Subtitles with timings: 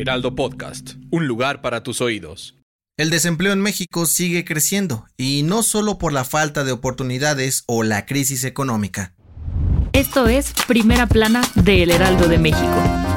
[0.00, 2.56] Heraldo Podcast, un lugar para tus oídos.
[2.96, 7.82] El desempleo en México sigue creciendo, y no solo por la falta de oportunidades o
[7.82, 9.12] la crisis económica.
[9.92, 13.09] Esto es Primera Plana de El Heraldo de México.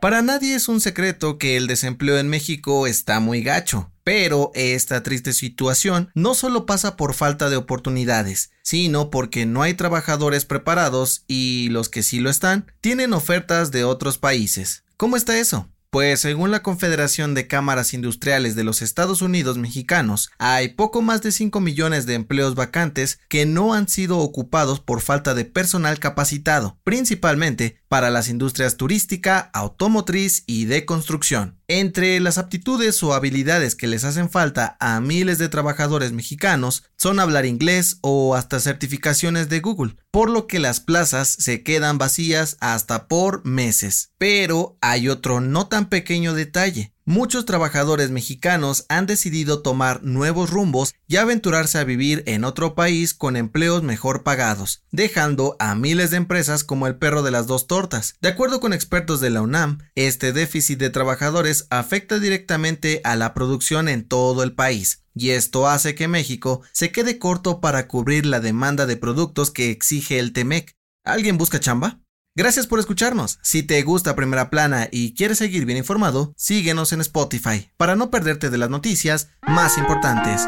[0.00, 5.02] Para nadie es un secreto que el desempleo en México está muy gacho, pero esta
[5.02, 11.24] triste situación no solo pasa por falta de oportunidades, sino porque no hay trabajadores preparados
[11.26, 14.84] y los que sí lo están tienen ofertas de otros países.
[14.96, 15.68] ¿Cómo está eso?
[15.90, 21.22] Pues según la Confederación de Cámaras Industriales de los Estados Unidos Mexicanos, hay poco más
[21.22, 25.98] de 5 millones de empleos vacantes que no han sido ocupados por falta de personal
[25.98, 31.58] capacitado, principalmente para las industrias turística, automotriz y de construcción.
[31.68, 37.18] Entre las aptitudes o habilidades que les hacen falta a miles de trabajadores mexicanos son
[37.18, 42.56] hablar inglés o hasta certificaciones de Google, por lo que las plazas se quedan vacías
[42.60, 44.12] hasta por meses.
[44.16, 46.92] Pero hay otro no tan pequeño detalle.
[47.08, 53.14] Muchos trabajadores mexicanos han decidido tomar nuevos rumbos y aventurarse a vivir en otro país
[53.14, 57.68] con empleos mejor pagados, dejando a miles de empresas como el perro de las dos
[57.68, 58.16] tortas.
[58.20, 63.34] De acuerdo con expertos de la UNAM, este déficit de trabajadores afecta directamente a la
[63.34, 68.26] producción en todo el país, y esto hace que México se quede corto para cubrir
[68.26, 70.74] la demanda de productos que exige el TEMEC.
[71.04, 72.00] ¿Alguien busca chamba?
[72.36, 73.38] Gracias por escucharnos.
[73.40, 78.10] Si te gusta Primera Plana y quieres seguir bien informado, síguenos en Spotify para no
[78.10, 80.46] perderte de las noticias más importantes.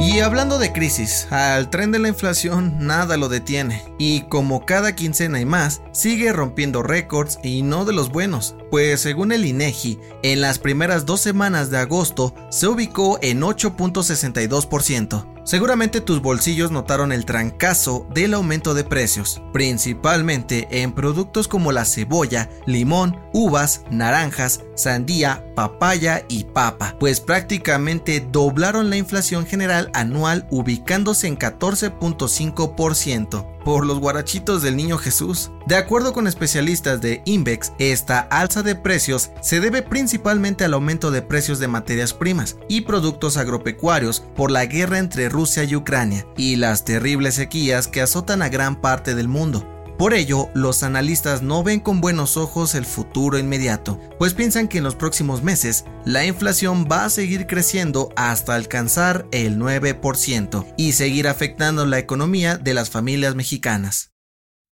[0.00, 4.96] Y hablando de crisis, al tren de la inflación nada lo detiene, y como cada
[4.96, 9.98] quincena y más, sigue rompiendo récords y no de los buenos, pues según el INEGI,
[10.22, 15.39] en las primeras dos semanas de agosto se ubicó en 8.62%.
[15.44, 21.84] Seguramente tus bolsillos notaron el trancazo del aumento de precios, principalmente en productos como la
[21.84, 30.46] cebolla, limón, uvas, naranjas, sandía, papaya y papa, pues prácticamente doblaron la inflación general anual
[30.50, 35.50] ubicándose en 14.5% por los guarachitos del niño Jesús.
[35.66, 41.10] De acuerdo con especialistas de Invex, esta alza de precios se debe principalmente al aumento
[41.10, 46.26] de precios de materias primas y productos agropecuarios por la guerra entre Rusia y Ucrania
[46.36, 49.79] y las terribles sequías que azotan a gran parte del mundo.
[50.00, 54.78] Por ello, los analistas no ven con buenos ojos el futuro inmediato, pues piensan que
[54.78, 60.92] en los próximos meses la inflación va a seguir creciendo hasta alcanzar el 9% y
[60.92, 64.14] seguir afectando la economía de las familias mexicanas.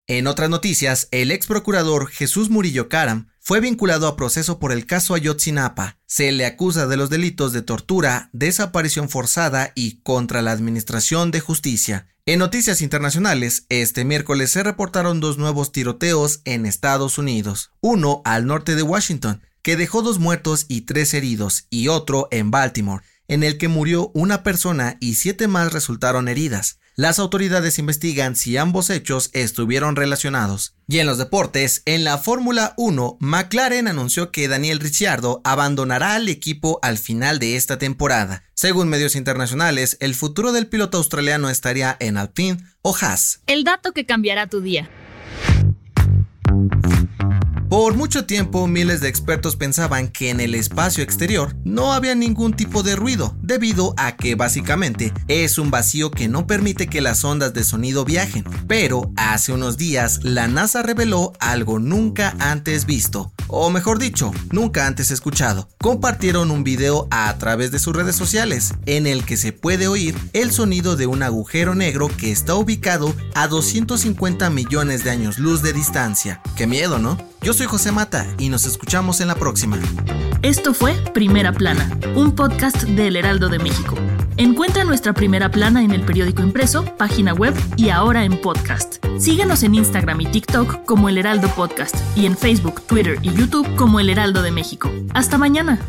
[0.07, 4.85] En otras noticias, el ex procurador Jesús Murillo Caram fue vinculado a proceso por el
[4.85, 6.01] caso Ayotzinapa.
[6.05, 11.39] Se le acusa de los delitos de tortura, desaparición forzada y contra la administración de
[11.39, 12.09] justicia.
[12.25, 18.47] En noticias internacionales, este miércoles se reportaron dos nuevos tiroteos en Estados Unidos, uno al
[18.47, 23.43] norte de Washington, que dejó dos muertos y tres heridos, y otro en Baltimore, en
[23.43, 26.79] el que murió una persona y siete más resultaron heridas.
[26.99, 30.73] Las autoridades investigan si ambos hechos estuvieron relacionados.
[30.87, 36.27] Y en los deportes, en la Fórmula 1, McLaren anunció que Daniel Ricciardo abandonará al
[36.27, 38.45] equipo al final de esta temporada.
[38.55, 43.41] Según medios internacionales, el futuro del piloto australiano estaría en Alpine o Haas.
[43.45, 44.89] El dato que cambiará tu día.
[47.77, 52.55] Por mucho tiempo, miles de expertos pensaban que en el espacio exterior no había ningún
[52.55, 57.23] tipo de ruido, debido a que básicamente es un vacío que no permite que las
[57.23, 58.45] ondas de sonido viajen.
[58.67, 64.87] Pero hace unos días, la NASA reveló algo nunca antes visto, o mejor dicho, nunca
[64.87, 65.69] antes escuchado.
[65.79, 70.15] Compartieron un video a través de sus redes sociales, en el que se puede oír
[70.33, 75.61] el sonido de un agujero negro que está ubicado a 250 millones de años luz
[75.61, 76.41] de distancia.
[76.55, 77.17] Qué miedo, ¿no?
[77.41, 79.79] Yo soy José Mata y nos escuchamos en la próxima.
[80.41, 83.95] Esto fue Primera Plana, un podcast del Heraldo de México.
[84.37, 89.06] Encuentra nuestra Primera Plana en el periódico impreso, página web y ahora en podcast.
[89.19, 93.67] Síguenos en Instagram y TikTok como El Heraldo Podcast y en Facebook, Twitter y YouTube
[93.75, 94.91] como El Heraldo de México.
[95.13, 95.79] Hasta mañana.